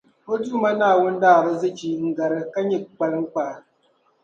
A 0.33 0.35
Duuma 0.41 0.71
Naawuni 0.79 1.21
daa 1.21 1.39
arizichi 1.41 1.89
n 2.03 2.07
gari, 2.17 2.39
ka 2.53 2.59
nyɛ 2.61 2.77
kpaliŋkpaa. 2.95 3.53